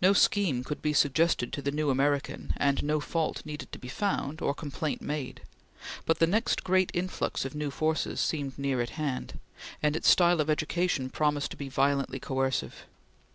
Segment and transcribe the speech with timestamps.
[0.00, 3.88] No scheme could be suggested to the new American, and no fault needed to be
[3.88, 5.42] found, or complaint made;
[6.06, 9.38] but the next great influx of new forces seemed near at hand,
[9.82, 12.86] and its style of education promised to be violently coercive.